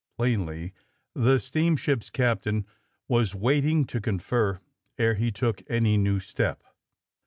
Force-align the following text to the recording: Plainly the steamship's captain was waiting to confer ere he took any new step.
Plainly 0.17 0.73
the 1.13 1.37
steamship's 1.39 2.09
captain 2.09 2.65
was 3.07 3.35
waiting 3.35 3.85
to 3.85 4.01
confer 4.01 4.59
ere 4.97 5.13
he 5.13 5.31
took 5.31 5.61
any 5.69 5.95
new 5.95 6.19
step. 6.19 6.63